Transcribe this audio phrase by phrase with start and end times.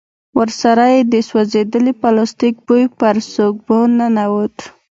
[0.39, 4.57] ورسره يې د سوځېدلي پلاستيک بوی پر سپږمو ننوت.